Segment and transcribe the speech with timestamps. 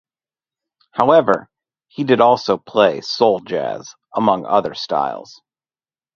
[0.93, 1.47] However,
[1.87, 5.43] he did also play soul jazz, among other styles.